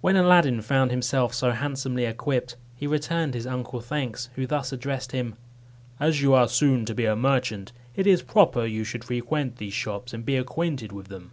[0.00, 5.10] When Aladdin found himself so handsomely equipped, he returned his uncle thanks, who thus addressed
[5.10, 5.34] him:
[5.98, 9.74] "As you are soon to be a merchant, it is proper you should frequent these
[9.74, 11.32] shops, and be acquainted with them."